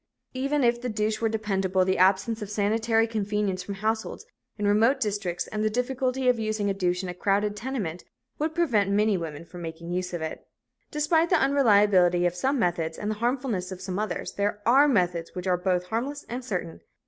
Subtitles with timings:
[0.33, 4.25] Even if the douche were dependable, the absence of sanitary convenience from households
[4.57, 8.03] in remote districts and the difficulty of using a douche in crowded tenements
[8.39, 10.47] would prevent many women from making use of it.
[10.89, 15.35] Despite the unreliability of some methods and the harmfulness of some others, there are methods
[15.35, 16.81] which are both harmless and certain.